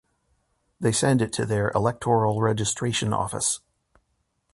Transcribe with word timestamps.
They 0.79 0.91
send 0.93 1.21
it 1.21 1.31
to 1.33 1.45
their 1.45 1.69
electoral 1.75 2.41
registration 2.41 3.13
office. 3.13 3.59